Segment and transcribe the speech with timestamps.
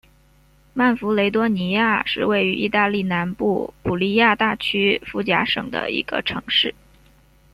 [0.73, 6.73] 曼弗雷多尼亚是位于义大利南部普利亚大区福贾省的一个城市。